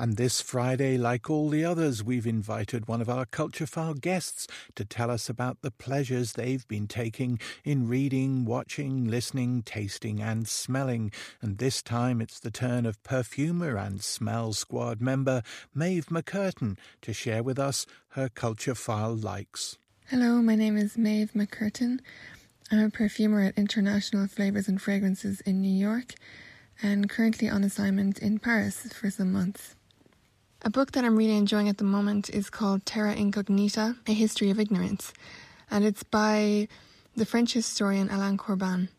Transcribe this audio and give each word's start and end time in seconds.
And 0.00 0.16
this 0.16 0.40
Friday, 0.40 0.96
like 0.96 1.28
all 1.28 1.48
the 1.48 1.64
others, 1.64 2.04
we've 2.04 2.24
invited 2.24 2.86
one 2.86 3.00
of 3.00 3.08
our 3.08 3.26
Culture 3.26 3.66
File 3.66 3.94
guests 3.94 4.46
to 4.76 4.84
tell 4.84 5.10
us 5.10 5.28
about 5.28 5.60
the 5.60 5.72
pleasures 5.72 6.34
they've 6.34 6.66
been 6.68 6.86
taking 6.86 7.40
in 7.64 7.88
reading, 7.88 8.44
watching, 8.44 9.08
listening, 9.08 9.62
tasting, 9.62 10.22
and 10.22 10.46
smelling. 10.46 11.10
And 11.42 11.58
this 11.58 11.82
time 11.82 12.20
it's 12.20 12.38
the 12.38 12.52
turn 12.52 12.86
of 12.86 13.02
perfumer 13.02 13.76
and 13.76 14.00
Smell 14.00 14.52
Squad 14.52 15.00
member 15.00 15.42
Maeve 15.74 16.06
McCurtain 16.06 16.78
to 17.02 17.12
share 17.12 17.42
with 17.42 17.58
us 17.58 17.84
her 18.10 18.28
Culture 18.28 18.76
File 18.76 19.16
likes. 19.16 19.78
Hello, 20.06 20.40
my 20.40 20.54
name 20.54 20.76
is 20.76 20.96
Maeve 20.96 21.32
McCurtain. 21.32 21.98
I'm 22.70 22.84
a 22.84 22.90
perfumer 22.90 23.40
at 23.40 23.58
International 23.58 24.28
Flavors 24.28 24.68
and 24.68 24.80
Fragrances 24.80 25.40
in 25.40 25.60
New 25.60 25.76
York 25.76 26.14
and 26.80 27.10
currently 27.10 27.48
on 27.48 27.64
assignment 27.64 28.20
in 28.20 28.38
Paris 28.38 28.86
for 28.92 29.10
some 29.10 29.32
months. 29.32 29.74
A 30.68 30.70
book 30.70 30.92
that 30.92 31.02
I'm 31.02 31.16
really 31.16 31.38
enjoying 31.38 31.70
at 31.70 31.78
the 31.78 31.84
moment 31.84 32.28
is 32.28 32.50
called 32.50 32.84
Terra 32.84 33.14
Incognita 33.14 33.96
A 34.06 34.12
History 34.12 34.50
of 34.50 34.60
Ignorance, 34.60 35.14
and 35.70 35.82
it's 35.82 36.02
by 36.02 36.68
the 37.16 37.24
French 37.24 37.54
historian 37.54 38.10
Alain 38.10 38.36
Corbin. 38.36 38.90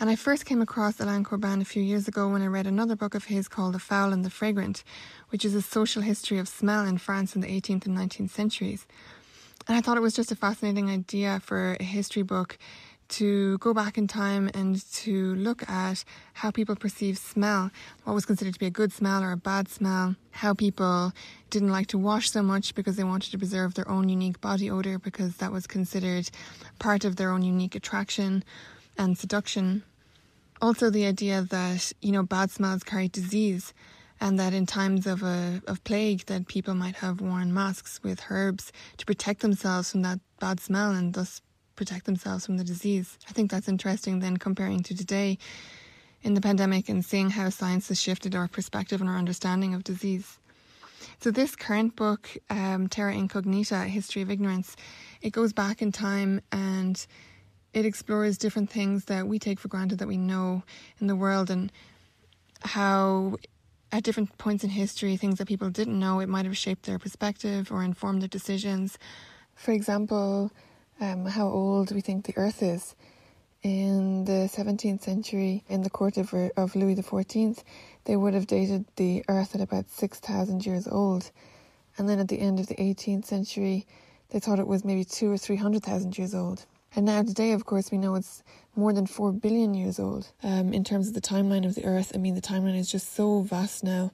And 0.00 0.08
I 0.08 0.16
first 0.16 0.46
came 0.46 0.62
across 0.62 1.00
Alain 1.00 1.22
Corbin 1.22 1.60
a 1.60 1.66
few 1.66 1.82
years 1.82 2.08
ago 2.08 2.30
when 2.30 2.40
I 2.40 2.46
read 2.46 2.66
another 2.66 2.96
book 2.96 3.14
of 3.14 3.26
his 3.26 3.46
called 3.46 3.74
The 3.74 3.78
Foul 3.78 4.14
and 4.14 4.24
the 4.24 4.30
Fragrant, 4.30 4.84
which 5.28 5.44
is 5.44 5.54
a 5.54 5.60
social 5.60 6.00
history 6.00 6.38
of 6.38 6.48
smell 6.48 6.86
in 6.86 6.96
France 6.96 7.34
in 7.34 7.42
the 7.42 7.60
18th 7.60 7.84
and 7.84 7.94
19th 7.94 8.30
centuries. 8.30 8.86
And 9.68 9.76
I 9.76 9.82
thought 9.82 9.98
it 9.98 10.00
was 10.00 10.14
just 10.14 10.32
a 10.32 10.34
fascinating 10.34 10.88
idea 10.88 11.40
for 11.40 11.76
a 11.78 11.84
history 11.84 12.22
book 12.22 12.56
to 13.12 13.58
go 13.58 13.74
back 13.74 13.98
in 13.98 14.06
time 14.06 14.50
and 14.54 14.84
to 14.92 15.34
look 15.34 15.68
at 15.68 16.04
how 16.32 16.50
people 16.50 16.74
perceive 16.74 17.18
smell, 17.18 17.70
what 18.04 18.14
was 18.14 18.26
considered 18.26 18.54
to 18.54 18.60
be 18.60 18.66
a 18.66 18.70
good 18.70 18.92
smell 18.92 19.22
or 19.22 19.32
a 19.32 19.36
bad 19.36 19.68
smell, 19.68 20.16
how 20.30 20.54
people 20.54 21.12
didn't 21.50 21.70
like 21.70 21.86
to 21.88 21.98
wash 21.98 22.30
so 22.30 22.42
much 22.42 22.74
because 22.74 22.96
they 22.96 23.04
wanted 23.04 23.30
to 23.30 23.38
preserve 23.38 23.74
their 23.74 23.88
own 23.88 24.08
unique 24.08 24.40
body 24.40 24.70
odor 24.70 24.98
because 24.98 25.36
that 25.36 25.52
was 25.52 25.66
considered 25.66 26.30
part 26.78 27.04
of 27.04 27.16
their 27.16 27.30
own 27.30 27.42
unique 27.42 27.74
attraction 27.74 28.42
and 28.96 29.18
seduction. 29.18 29.82
Also, 30.60 30.90
the 30.90 31.06
idea 31.06 31.42
that, 31.42 31.92
you 32.00 32.12
know, 32.12 32.22
bad 32.22 32.50
smells 32.50 32.82
carry 32.82 33.08
disease 33.08 33.74
and 34.20 34.38
that 34.38 34.54
in 34.54 34.64
times 34.64 35.06
of 35.06 35.22
a 35.22 35.60
of 35.66 35.82
plague 35.82 36.24
that 36.26 36.46
people 36.46 36.74
might 36.74 36.94
have 36.96 37.20
worn 37.20 37.52
masks 37.52 38.00
with 38.04 38.22
herbs 38.30 38.72
to 38.96 39.04
protect 39.04 39.40
themselves 39.40 39.90
from 39.90 40.02
that 40.02 40.20
bad 40.38 40.60
smell 40.60 40.92
and 40.92 41.14
thus 41.14 41.42
protect 41.76 42.06
themselves 42.06 42.46
from 42.46 42.56
the 42.56 42.64
disease. 42.64 43.18
I 43.28 43.32
think 43.32 43.50
that's 43.50 43.68
interesting 43.68 44.18
then 44.18 44.36
comparing 44.36 44.82
to 44.84 44.96
today 44.96 45.38
in 46.22 46.34
the 46.34 46.40
pandemic 46.40 46.88
and 46.88 47.04
seeing 47.04 47.30
how 47.30 47.48
science 47.48 47.88
has 47.88 48.00
shifted 48.00 48.34
our 48.34 48.48
perspective 48.48 49.00
and 49.00 49.10
our 49.10 49.18
understanding 49.18 49.74
of 49.74 49.84
disease. 49.84 50.38
So 51.20 51.30
this 51.30 51.56
current 51.56 51.96
book, 51.96 52.36
um, 52.50 52.88
Terra 52.88 53.14
Incognita, 53.14 53.84
History 53.84 54.22
of 54.22 54.30
Ignorance, 54.30 54.76
it 55.20 55.30
goes 55.30 55.52
back 55.52 55.82
in 55.82 55.92
time 55.92 56.40
and 56.50 57.04
it 57.72 57.86
explores 57.86 58.38
different 58.38 58.70
things 58.70 59.06
that 59.06 59.26
we 59.26 59.38
take 59.38 59.58
for 59.58 59.68
granted 59.68 59.98
that 59.98 60.08
we 60.08 60.16
know 60.16 60.62
in 61.00 61.06
the 61.06 61.16
world 61.16 61.50
and 61.50 61.72
how 62.60 63.36
at 63.90 64.02
different 64.02 64.36
points 64.38 64.64
in 64.64 64.70
history, 64.70 65.16
things 65.16 65.38
that 65.38 65.46
people 65.46 65.70
didn't 65.70 65.98
know, 65.98 66.20
it 66.20 66.28
might 66.28 66.46
have 66.46 66.56
shaped 66.56 66.84
their 66.84 66.98
perspective 66.98 67.70
or 67.70 67.82
informed 67.82 68.22
their 68.22 68.28
decisions. 68.28 68.98
For 69.54 69.72
example, 69.72 70.50
um, 71.02 71.26
how 71.26 71.48
old 71.48 71.92
we 71.92 72.00
think 72.00 72.24
the 72.24 72.36
Earth 72.36 72.62
is. 72.62 72.94
In 73.62 74.24
the 74.24 74.48
17th 74.52 75.02
century, 75.02 75.64
in 75.68 75.82
the 75.82 75.90
court 75.90 76.16
of, 76.16 76.32
of 76.56 76.74
Louis 76.76 76.96
XIV, 76.96 77.62
they 78.04 78.16
would 78.16 78.34
have 78.34 78.46
dated 78.46 78.84
the 78.96 79.24
Earth 79.28 79.54
at 79.54 79.60
about 79.60 79.90
6,000 79.90 80.64
years 80.64 80.86
old. 80.86 81.30
And 81.98 82.08
then 82.08 82.18
at 82.18 82.28
the 82.28 82.40
end 82.40 82.58
of 82.60 82.68
the 82.68 82.76
18th 82.76 83.24
century, 83.24 83.86
they 84.30 84.38
thought 84.38 84.58
it 84.58 84.66
was 84.66 84.84
maybe 84.84 85.04
two 85.04 85.30
or 85.30 85.38
300,000 85.38 86.16
years 86.16 86.34
old. 86.34 86.66
And 86.94 87.06
now 87.06 87.22
today, 87.22 87.52
of 87.52 87.64
course, 87.64 87.90
we 87.90 87.98
know 87.98 88.14
it's 88.14 88.42
more 88.76 88.92
than 88.92 89.06
4 89.06 89.32
billion 89.32 89.74
years 89.74 89.98
old. 89.98 90.28
Um, 90.42 90.72
in 90.72 90.84
terms 90.84 91.08
of 91.08 91.14
the 91.14 91.20
timeline 91.20 91.66
of 91.66 91.74
the 91.74 91.84
Earth, 91.84 92.12
I 92.14 92.18
mean, 92.18 92.34
the 92.34 92.40
timeline 92.40 92.78
is 92.78 92.90
just 92.90 93.14
so 93.14 93.40
vast 93.40 93.82
now. 93.82 94.12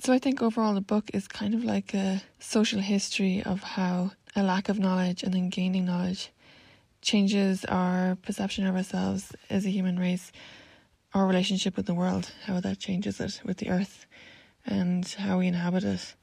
So 0.00 0.12
I 0.12 0.18
think 0.18 0.42
overall 0.42 0.74
the 0.74 0.80
book 0.80 1.10
is 1.12 1.26
kind 1.26 1.54
of 1.54 1.64
like 1.64 1.94
a 1.94 2.22
social 2.38 2.80
history 2.80 3.42
of 3.42 3.62
how 3.62 4.12
a 4.36 4.42
lack 4.42 4.68
of 4.68 4.78
knowledge 4.78 5.22
and 5.22 5.32
then 5.34 5.48
gaining 5.48 5.84
knowledge 5.84 6.30
changes 7.00 7.64
our 7.66 8.16
perception 8.22 8.66
of 8.66 8.74
ourselves 8.74 9.32
as 9.50 9.64
a 9.64 9.70
human 9.70 9.98
race, 9.98 10.32
our 11.14 11.26
relationship 11.26 11.76
with 11.76 11.86
the 11.86 11.94
world, 11.94 12.32
how 12.44 12.60
that 12.60 12.78
changes 12.78 13.20
it 13.20 13.40
with 13.44 13.58
the 13.58 13.70
earth, 13.70 14.06
and 14.66 15.06
how 15.18 15.38
we 15.38 15.46
inhabit 15.46 15.84
it. 15.84 16.14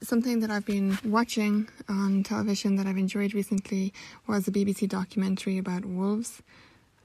Something 0.00 0.40
that 0.40 0.50
I've 0.50 0.64
been 0.64 0.98
watching 1.04 1.68
on 1.88 2.22
television 2.22 2.76
that 2.76 2.86
I've 2.86 2.96
enjoyed 2.96 3.34
recently 3.34 3.92
was 4.26 4.46
a 4.46 4.52
BBC 4.52 4.88
documentary 4.88 5.58
about 5.58 5.84
wolves. 5.84 6.40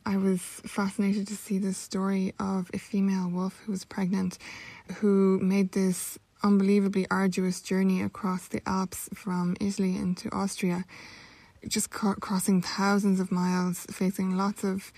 I 0.06 0.18
was 0.18 0.42
fascinated 0.42 1.28
to 1.28 1.36
see 1.36 1.58
the 1.58 1.74
story 1.74 2.34
of 2.40 2.70
a 2.74 2.78
female 2.78 3.30
wolf 3.30 3.62
who 3.66 3.72
was 3.72 3.84
pregnant 3.86 4.38
who 4.96 5.40
made 5.42 5.72
this 5.72 6.20
unbelievably 6.44 7.08
arduous 7.09 7.62
journey 7.62 8.02
across 8.02 8.48
the 8.48 8.62
Alps 8.68 9.09
from 9.14 9.56
Italy 9.59 9.96
into 9.96 10.30
Austria, 10.34 10.86
just 11.68 11.90
ca- 11.90 12.16
crossing 12.16 12.62
thousands 12.62 13.20
of 13.20 13.31
miles, 13.31 13.86
facing 13.90 14.36
lots 14.38 14.64
of 14.64 14.92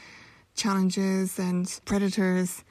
challenges 0.56 1.38
and 1.38 1.80
predators 1.86 2.64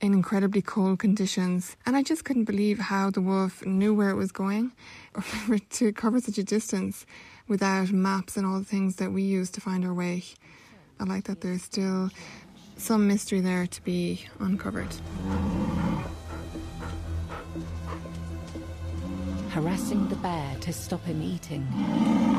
in 0.00 0.12
incredibly 0.12 0.62
cold 0.62 0.98
conditions. 0.98 1.76
And 1.86 1.96
I 1.96 2.02
just 2.02 2.24
couldn't 2.24 2.44
believe 2.44 2.78
how 2.78 3.10
the 3.10 3.20
wolf 3.20 3.64
knew 3.64 3.94
where 3.94 4.10
it 4.10 4.16
was 4.16 4.32
going 4.32 4.72
to 5.70 5.92
cover 5.92 6.20
such 6.20 6.38
a 6.38 6.44
distance 6.44 7.06
without 7.48 7.90
maps 7.90 8.36
and 8.36 8.46
all 8.46 8.58
the 8.58 8.64
things 8.64 8.96
that 8.96 9.12
we 9.12 9.22
use 9.22 9.50
to 9.50 9.60
find 9.60 9.84
our 9.84 9.94
way. 9.94 10.24
I 11.00 11.04
like 11.04 11.24
that 11.24 11.40
there's 11.40 11.62
still 11.62 12.10
some 12.76 13.06
mystery 13.06 13.40
there 13.40 13.66
to 13.66 13.82
be 13.82 14.26
uncovered. 14.38 14.94
Harassing 19.54 20.08
the 20.08 20.16
bear 20.16 20.56
to 20.60 20.72
stop 20.72 21.04
him 21.04 21.22
eating. 21.22 21.64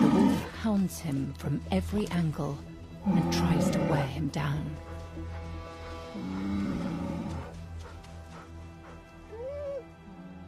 The 0.02 0.08
wolf 0.08 0.52
hounds 0.62 1.00
him 1.00 1.34
from 1.38 1.62
every 1.72 2.10
angle 2.10 2.60
and 3.06 3.32
tries 3.32 3.70
to 3.70 3.80
wear 3.86 4.06
him 4.06 4.28
down. 4.28 4.76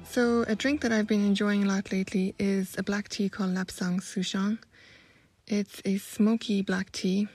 So, 0.04 0.44
a 0.46 0.56
drink 0.56 0.82
that 0.82 0.92
I've 0.92 1.08
been 1.08 1.26
enjoying 1.26 1.64
a 1.64 1.68
lot 1.68 1.94
lately 1.94 2.36
is 2.38 2.76
a 2.78 2.84
black 2.84 3.08
tea 3.08 3.30
called 3.30 3.52
Lapsang 3.56 4.02
Souchong. 4.02 4.58
It's 5.48 5.82
a 5.86 5.98
smoky 6.00 6.62
black 6.62 6.92
tea. 6.92 7.30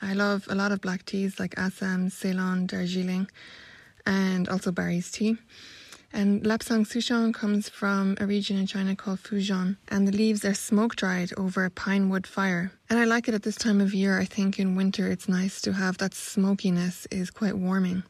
I 0.00 0.14
love 0.14 0.46
a 0.48 0.54
lot 0.54 0.72
of 0.72 0.80
black 0.80 1.04
teas 1.04 1.38
like 1.38 1.58
Assam, 1.58 2.08
Ceylon, 2.08 2.66
Darjeeling, 2.66 3.28
and 4.06 4.48
also 4.48 4.72
Barry's 4.72 5.10
tea. 5.10 5.36
And 6.12 6.42
Lapsang 6.42 6.86
Souchong 6.86 7.34
comes 7.34 7.68
from 7.68 8.16
a 8.18 8.26
region 8.26 8.56
in 8.56 8.66
China 8.66 8.96
called 8.96 9.22
Fujian, 9.22 9.76
and 9.88 10.08
the 10.08 10.12
leaves 10.12 10.44
are 10.44 10.54
smoke 10.54 10.96
dried 10.96 11.32
over 11.36 11.64
a 11.64 11.70
pine 11.70 12.08
wood 12.08 12.26
fire. 12.26 12.72
And 12.88 12.98
I 12.98 13.04
like 13.04 13.28
it 13.28 13.34
at 13.34 13.42
this 13.42 13.56
time 13.56 13.80
of 13.80 13.92
year. 13.92 14.18
I 14.18 14.24
think 14.24 14.58
in 14.58 14.74
winter 14.74 15.06
it's 15.08 15.28
nice 15.28 15.60
to 15.62 15.74
have 15.74 15.98
that 15.98 16.14
smokiness 16.14 17.06
is 17.10 17.30
quite 17.30 17.56
warming. 17.58 18.04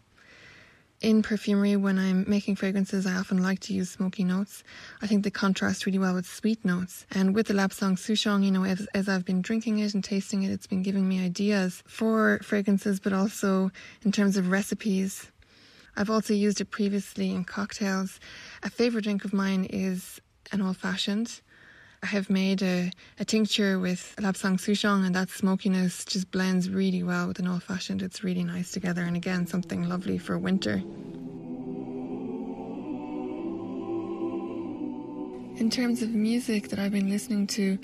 In 1.01 1.23
perfumery, 1.23 1.77
when 1.77 1.97
I'm 1.99 2.25
making 2.29 2.57
fragrances, 2.57 3.07
I 3.07 3.15
often 3.15 3.41
like 3.41 3.61
to 3.61 3.73
use 3.73 3.91
smoky 3.91 4.25
notes. 4.25 4.65
I 5.01 5.07
think 5.07 5.23
they 5.23 5.31
contrast 5.31 5.87
really 5.87 5.99
well 5.99 6.15
with 6.15 6.27
sweet 6.27 6.65
notes. 6.65 7.07
And 7.13 7.37
with 7.37 7.47
the 7.47 7.55
Lapsang 7.55 7.97
Souchong, 7.97 8.45
you 8.45 8.51
know, 8.51 8.65
as, 8.65 8.89
as 8.95 9.09
I've 9.09 9.25
been 9.25 9.41
drinking 9.41 9.79
it 9.79 9.95
and 9.95 10.03
tasting 10.03 10.43
it, 10.43 10.51
it's 10.51 10.67
been 10.67 10.83
giving 10.83 11.09
me 11.09 11.25
ideas 11.25 11.85
for 11.87 12.41
fragrances, 12.43 12.99
but 12.99 13.13
also 13.13 13.71
in 14.03 14.11
terms 14.11 14.37
of 14.37 14.51
recipes 14.51 15.31
I've 15.99 16.11
also 16.11 16.33
used 16.33 16.61
it 16.61 16.71
previously 16.71 17.33
in 17.33 17.43
cocktails. 17.43 18.21
A 18.63 18.71
favourite 18.71 19.03
drink 19.03 19.25
of 19.25 19.33
mine 19.33 19.65
is 19.65 20.21
an 20.53 20.63
old 20.63 20.77
fashioned. 20.77 21.41
I 22.05 22.07
have 22.07 22.31
made 22.31 22.63
a, 22.63 22.93
a 23.19 23.25
tincture 23.25 23.81
with 23.81 24.15
Lapsang 24.17 24.61
Souchong, 24.61 25.05
and 25.05 25.13
that 25.17 25.29
smokiness 25.29 26.05
just 26.05 26.31
blends 26.31 26.71
really 26.71 27.03
well 27.03 27.27
with 27.27 27.41
an 27.41 27.49
old 27.49 27.65
fashioned. 27.65 28.01
It's 28.03 28.23
really 28.23 28.45
nice 28.45 28.71
together, 28.71 29.03
and 29.03 29.17
again, 29.17 29.49
something 29.49 29.89
lovely 29.89 30.19
for 30.19 30.39
winter. 30.39 30.75
In 35.61 35.69
terms 35.69 36.01
of 36.03 36.11
music 36.11 36.69
that 36.69 36.79
I've 36.79 36.93
been 36.93 37.11
listening 37.11 37.49
to, 37.49 37.77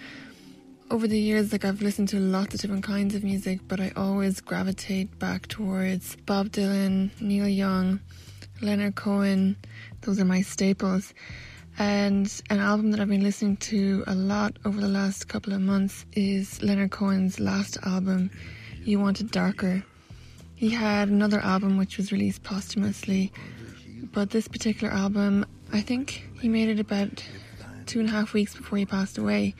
over 0.94 1.08
the 1.08 1.18
years, 1.18 1.50
like 1.50 1.64
I've 1.64 1.82
listened 1.82 2.08
to 2.10 2.20
lots 2.20 2.54
of 2.54 2.60
different 2.60 2.84
kinds 2.84 3.16
of 3.16 3.24
music, 3.24 3.58
but 3.66 3.80
I 3.80 3.90
always 3.96 4.40
gravitate 4.40 5.18
back 5.18 5.48
towards 5.48 6.14
Bob 6.24 6.50
Dylan, 6.50 7.10
Neil 7.20 7.48
Young, 7.48 7.98
Leonard 8.62 8.94
Cohen. 8.94 9.56
Those 10.02 10.20
are 10.20 10.24
my 10.24 10.40
staples. 10.40 11.12
And 11.80 12.32
an 12.48 12.60
album 12.60 12.92
that 12.92 13.00
I've 13.00 13.08
been 13.08 13.24
listening 13.24 13.56
to 13.56 14.04
a 14.06 14.14
lot 14.14 14.56
over 14.64 14.80
the 14.80 14.86
last 14.86 15.26
couple 15.26 15.52
of 15.52 15.60
months 15.60 16.06
is 16.12 16.62
Leonard 16.62 16.92
Cohen's 16.92 17.40
last 17.40 17.76
album, 17.82 18.30
You 18.84 19.00
Want 19.00 19.20
It 19.20 19.32
Darker. 19.32 19.82
He 20.54 20.70
had 20.70 21.08
another 21.08 21.40
album 21.40 21.76
which 21.76 21.96
was 21.96 22.12
released 22.12 22.44
posthumously, 22.44 23.32
but 24.12 24.30
this 24.30 24.46
particular 24.46 24.92
album 24.92 25.44
I 25.72 25.80
think 25.80 26.24
he 26.40 26.48
made 26.48 26.68
it 26.68 26.78
about 26.78 27.24
two 27.86 27.98
and 27.98 28.08
a 28.08 28.12
half 28.12 28.32
weeks 28.32 28.54
before 28.54 28.78
he 28.78 28.86
passed 28.86 29.18
away. 29.18 29.56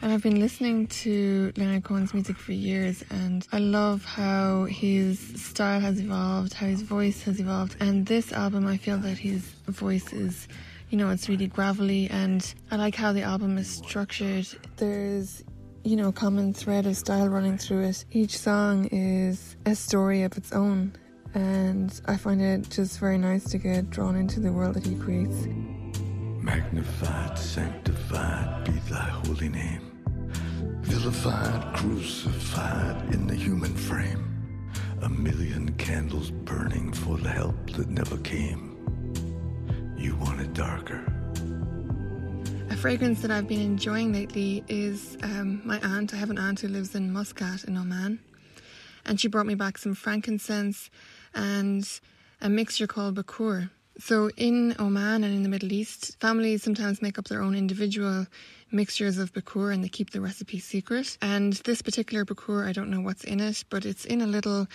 And 0.00 0.12
I've 0.12 0.22
been 0.22 0.38
listening 0.38 0.86
to 0.86 1.52
Leonard 1.56 1.82
Cohen's 1.82 2.14
music 2.14 2.36
for 2.38 2.52
years, 2.52 3.04
and 3.10 3.44
I 3.50 3.58
love 3.58 4.04
how 4.04 4.66
his 4.66 5.18
style 5.18 5.80
has 5.80 5.98
evolved, 5.98 6.54
how 6.54 6.66
his 6.66 6.82
voice 6.82 7.22
has 7.22 7.40
evolved. 7.40 7.76
And 7.80 8.06
this 8.06 8.32
album, 8.32 8.64
I 8.68 8.76
feel 8.76 8.98
that 8.98 9.18
his 9.18 9.42
voice 9.66 10.12
is, 10.12 10.46
you 10.90 10.98
know, 10.98 11.10
it's 11.10 11.28
really 11.28 11.48
gravelly, 11.48 12.08
and 12.10 12.54
I 12.70 12.76
like 12.76 12.94
how 12.94 13.12
the 13.12 13.22
album 13.22 13.58
is 13.58 13.68
structured. 13.68 14.46
There's, 14.76 15.42
you 15.82 15.96
know, 15.96 16.08
a 16.08 16.12
common 16.12 16.54
thread 16.54 16.86
of 16.86 16.96
style 16.96 17.28
running 17.28 17.58
through 17.58 17.82
it. 17.86 18.04
Each 18.12 18.38
song 18.38 18.86
is 18.92 19.56
a 19.66 19.74
story 19.74 20.22
of 20.22 20.36
its 20.36 20.52
own, 20.52 20.92
and 21.34 22.00
I 22.06 22.16
find 22.16 22.40
it 22.40 22.70
just 22.70 23.00
very 23.00 23.18
nice 23.18 23.50
to 23.50 23.58
get 23.58 23.90
drawn 23.90 24.14
into 24.14 24.38
the 24.38 24.52
world 24.52 24.74
that 24.74 24.86
he 24.86 24.94
creates. 24.94 25.48
Magnified, 26.40 27.36
sanctified 27.36 28.64
be 28.64 28.78
thy 28.88 29.08
holy 29.26 29.48
name. 29.48 29.87
Vilified, 30.88 31.74
crucified 31.74 33.14
in 33.14 33.26
the 33.26 33.34
human 33.34 33.74
frame. 33.74 34.24
A 35.02 35.08
million 35.08 35.74
candles 35.74 36.30
burning 36.30 36.92
for 36.94 37.18
the 37.18 37.28
help 37.28 37.70
that 37.72 37.88
never 37.88 38.16
came. 38.18 38.74
You 39.98 40.16
want 40.16 40.40
it 40.40 40.54
darker. 40.54 41.04
A 42.70 42.76
fragrance 42.76 43.20
that 43.20 43.30
I've 43.30 43.46
been 43.46 43.60
enjoying 43.60 44.14
lately 44.14 44.64
is 44.66 45.18
um, 45.22 45.60
my 45.62 45.78
aunt. 45.80 46.14
I 46.14 46.16
have 46.16 46.30
an 46.30 46.38
aunt 46.38 46.60
who 46.60 46.68
lives 46.68 46.94
in 46.94 47.12
Muscat 47.12 47.64
in 47.64 47.76
Oman, 47.76 48.18
and 49.04 49.20
she 49.20 49.28
brought 49.28 49.46
me 49.46 49.54
back 49.54 49.76
some 49.76 49.94
frankincense 49.94 50.88
and 51.34 51.86
a 52.40 52.48
mixture 52.48 52.86
called 52.86 53.16
Bakur. 53.16 53.68
So, 54.00 54.30
in 54.36 54.76
Oman 54.78 55.24
and 55.24 55.34
in 55.34 55.42
the 55.42 55.48
Middle 55.48 55.72
East, 55.72 56.20
families 56.20 56.62
sometimes 56.62 57.02
make 57.02 57.18
up 57.18 57.26
their 57.26 57.42
own 57.42 57.56
individual 57.56 58.26
mixtures 58.70 59.18
of 59.18 59.32
bakur 59.32 59.74
and 59.74 59.82
they 59.82 59.88
keep 59.88 60.10
the 60.10 60.20
recipe 60.20 60.60
secret. 60.60 61.18
And 61.20 61.54
this 61.64 61.82
particular 61.82 62.24
bakur, 62.24 62.64
I 62.64 62.70
don't 62.70 62.90
know 62.90 63.00
what's 63.00 63.24
in 63.24 63.40
it, 63.40 63.64
but 63.70 63.84
it's 63.84 64.04
in 64.04 64.20
a 64.20 64.26
little 64.26 64.68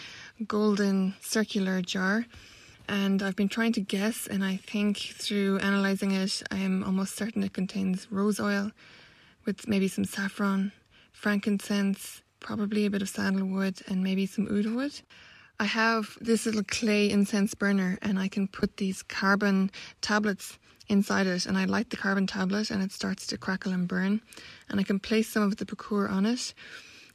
golden 0.45 1.15
circular 1.21 1.81
jar. 1.81 2.25
And 2.89 3.23
I've 3.23 3.37
been 3.37 3.47
trying 3.47 3.71
to 3.73 3.81
guess, 3.81 4.27
and 4.27 4.43
I 4.43 4.57
think 4.57 4.97
through 4.97 5.59
analysing 5.59 6.11
it, 6.11 6.43
I 6.51 6.57
am 6.57 6.83
almost 6.83 7.15
certain 7.15 7.43
it 7.43 7.53
contains 7.53 8.11
rose 8.11 8.41
oil 8.41 8.71
with 9.45 9.69
maybe 9.69 9.87
some 9.87 10.03
saffron, 10.03 10.73
frankincense, 11.13 12.21
probably 12.41 12.85
a 12.85 12.89
bit 12.89 13.01
of 13.01 13.07
sandalwood, 13.07 13.81
and 13.87 14.03
maybe 14.03 14.25
some 14.25 14.47
oud 14.47 14.65
wood. 14.65 14.99
I 15.63 15.67
have 15.67 16.17
this 16.19 16.45
little 16.45 16.65
clay 16.65 17.09
incense 17.09 17.53
burner 17.53 17.97
and 18.01 18.19
I 18.19 18.27
can 18.27 18.49
put 18.49 18.75
these 18.75 19.01
carbon 19.01 19.71
tablets 20.01 20.59
inside 20.89 21.25
it 21.25 21.45
and 21.45 21.57
I 21.57 21.63
light 21.63 21.89
the 21.89 21.95
carbon 21.95 22.27
tablet 22.27 22.69
and 22.69 22.83
it 22.83 22.91
starts 22.91 23.25
to 23.27 23.37
crackle 23.37 23.71
and 23.71 23.87
burn 23.87 24.19
and 24.67 24.81
I 24.81 24.83
can 24.83 24.99
place 24.99 25.29
some 25.29 25.41
of 25.41 25.55
the 25.55 25.65
bakur 25.65 26.11
on 26.11 26.25
it 26.25 26.53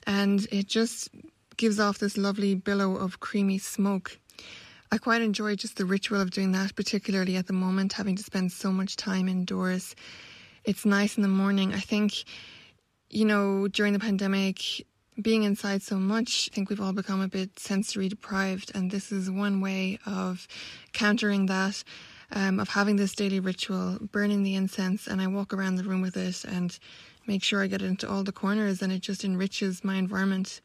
and 0.07 0.47
it 0.51 0.67
just 0.67 1.11
gives 1.59 1.79
off 1.79 1.99
this 1.99 2.17
lovely 2.17 2.55
billow 2.55 2.97
of 2.97 3.21
creamy 3.21 3.59
smoke. 3.59 4.19
I 4.91 4.97
quite 4.97 5.21
enjoy 5.21 5.55
just 5.55 5.77
the 5.77 5.85
ritual 5.85 6.23
of 6.23 6.31
doing 6.31 6.53
that, 6.53 6.75
particularly 6.75 7.37
at 7.37 7.49
the 7.49 7.53
moment, 7.53 7.93
having 7.93 8.17
to 8.17 8.23
spend 8.23 8.51
so 8.51 8.73
much 8.73 8.97
time 8.97 9.29
indoors. 9.29 9.95
It's 10.65 10.87
nice 10.87 11.19
in 11.19 11.23
the 11.23 11.29
morning. 11.29 11.75
I 11.75 11.81
think, 11.81 12.25
you 13.11 13.27
know, 13.27 13.69
during 13.69 13.93
the 13.93 13.99
pandemic, 13.99 14.87
being 15.21 15.43
inside 15.43 15.83
so 15.83 15.97
much, 15.97 16.49
I 16.51 16.55
think 16.55 16.71
we've 16.71 16.81
all 16.81 16.93
become 16.93 17.21
a 17.21 17.29
bit 17.29 17.59
sensory 17.59 18.09
deprived, 18.09 18.73
and 18.75 18.91
this 18.91 19.11
is 19.11 19.31
one 19.31 19.61
way 19.61 19.99
of 20.07 20.47
countering 20.93 21.47
that. 21.47 21.83
Um, 22.31 22.61
of 22.61 22.69
having 22.69 22.97
this 22.97 23.15
daily 23.15 23.41
ritual, 23.41 23.97
burning 24.13 24.43
the 24.43 24.55
incense, 24.55 25.07
and 25.07 25.19
I 25.23 25.27
walk 25.29 25.55
around 25.55 25.77
the 25.77 25.85
room 25.85 26.03
with 26.03 26.15
it 26.15 26.45
and 26.45 26.79
make 27.27 27.43
sure 27.43 27.63
I 27.63 27.69
get 27.69 27.81
it 27.81 27.87
into 27.87 28.07
all 28.07 28.23
the 28.23 28.33
corners, 28.33 28.83
and 28.83 28.93
it 28.93 29.01
just 29.01 29.25
enriches 29.25 29.83
my 29.83 29.97
environment 29.97 30.61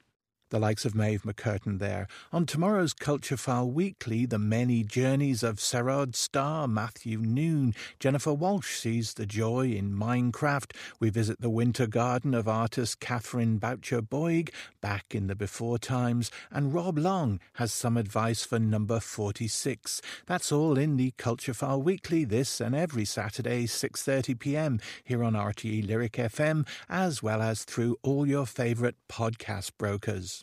the 0.54 0.60
likes 0.60 0.86
of 0.86 0.94
Maeve 0.94 1.24
McCurtain 1.24 1.80
there. 1.80 2.08
On 2.32 2.46
tomorrow's 2.46 2.94
Culture 2.94 3.38
File 3.38 3.72
Weekly, 3.72 4.28
the 4.28 4.38
many 4.38 4.84
journeys 4.84 5.42
of 5.42 5.58
Sherrod 5.58 6.16
Starr, 6.16 6.68
Matthew 6.68 7.18
Noon, 7.18 7.74
Jennifer 8.00 8.32
Walsh 8.32 8.78
sees 8.78 9.16
the 9.16 9.26
joy 9.26 9.72
in 9.72 9.96
Minecraft. 9.96 10.76
We 11.00 11.10
visit 11.10 11.42
the 11.42 11.50
winter 11.50 11.88
garden 11.88 12.36
of 12.36 12.48
artist 12.48 13.00
Catherine 13.00 13.58
Boucher 13.58 14.04
Boyd, 14.04 14.52
back 14.80 15.16
in 15.16 15.26
the 15.26 15.34
before 15.34 15.80
times, 15.80 16.30
and 16.52 16.72
Rob 16.72 17.00
Long 17.00 17.40
has 17.54 17.74
some 17.74 17.98
advice 17.98 18.46
for 18.46 18.60
number 18.60 19.00
46. 19.00 20.04
That's 20.28 20.52
all 20.52 20.78
in 20.78 20.98
the 20.98 21.16
Culture 21.18 21.56
File 21.56 21.82
Weekly 21.82 22.26
this 22.26 22.62
and 22.62 22.76
every 22.76 23.06
Saturday 23.06 23.66
6:30 23.66 24.38
p.m. 24.38 24.80
here 25.04 25.24
on 25.24 25.34
RTE 25.34 25.88
Lyric 25.88 26.14
FM 26.14 26.68
as 26.88 27.24
well 27.24 27.42
as 27.42 27.64
through 27.64 27.98
all 28.04 28.28
your 28.28 28.46
favorite 28.46 28.98
podcast 29.10 29.72
brokers. 29.80 30.43